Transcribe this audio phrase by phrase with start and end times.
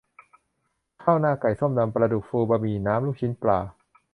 [1.03, 3.59] ข้าวหน้าไก่ ส้มตำปลาดุกฟู บะหมี่น้ำลูกชิ้นปลา